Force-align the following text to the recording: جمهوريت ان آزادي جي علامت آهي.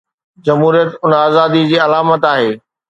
جمهوريت 0.45 0.91
ان 1.05 1.13
آزادي 1.27 1.61
جي 1.69 1.79
علامت 1.85 2.21
آهي. 2.33 2.51